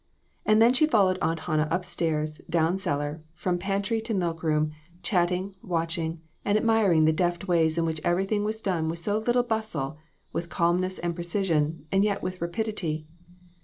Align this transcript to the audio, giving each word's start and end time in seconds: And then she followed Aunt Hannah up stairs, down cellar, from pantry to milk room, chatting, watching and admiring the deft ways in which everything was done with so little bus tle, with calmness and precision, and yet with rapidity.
And 0.47 0.59
then 0.59 0.73
she 0.73 0.87
followed 0.87 1.19
Aunt 1.21 1.41
Hannah 1.41 1.67
up 1.69 1.85
stairs, 1.85 2.39
down 2.49 2.79
cellar, 2.79 3.21
from 3.35 3.59
pantry 3.59 4.01
to 4.01 4.15
milk 4.15 4.41
room, 4.41 4.71
chatting, 5.03 5.55
watching 5.61 6.21
and 6.43 6.57
admiring 6.57 7.05
the 7.05 7.13
deft 7.13 7.47
ways 7.47 7.77
in 7.77 7.85
which 7.85 8.01
everything 8.03 8.43
was 8.43 8.63
done 8.63 8.89
with 8.89 8.97
so 8.97 9.19
little 9.19 9.43
bus 9.43 9.73
tle, 9.73 9.99
with 10.33 10.49
calmness 10.49 10.97
and 10.97 11.13
precision, 11.13 11.85
and 11.91 12.03
yet 12.03 12.23
with 12.23 12.41
rapidity. 12.41 13.05